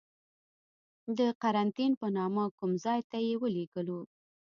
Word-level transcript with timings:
د 1.17 1.19
قرنتین 1.41 1.91
په 2.01 2.07
نامه 2.17 2.43
کوم 2.57 2.71
ځای 2.85 2.99
ته 3.09 3.17
یې 3.27 3.33
ولیږلو. 3.41 3.99